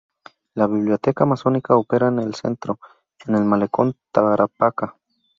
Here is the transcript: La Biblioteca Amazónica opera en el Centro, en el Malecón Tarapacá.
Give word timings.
La 0.55 0.65
Biblioteca 0.65 1.25
Amazónica 1.25 1.75
opera 1.77 2.07
en 2.07 2.17
el 2.17 2.33
Centro, 2.33 2.79
en 3.27 3.35
el 3.35 3.43
Malecón 3.45 3.93
Tarapacá. 4.11 4.95